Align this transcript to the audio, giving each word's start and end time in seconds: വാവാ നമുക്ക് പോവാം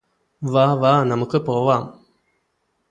വാവാ 0.41 1.03
നമുക്ക് 1.03 1.37
പോവാം 1.37 1.83